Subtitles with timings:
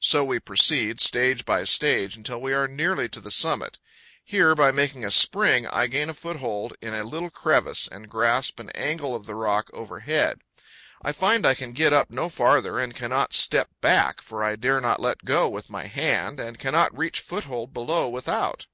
[0.00, 3.78] So we proceed, stage by stage, until we are nearly to the summit.
[4.22, 8.60] Here, by making a spring, I gain a foothold in a little crevice, and grasp
[8.60, 10.40] an angle of the rock overhead.
[11.00, 14.82] I find I can get up no farther and cannot step back, for I dare
[14.82, 18.66] not let go with my hand and cannot reach foothold below without.